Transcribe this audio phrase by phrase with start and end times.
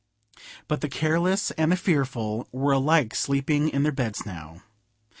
[0.67, 4.63] But the careless and the fearful were alike sleeping in their beds now.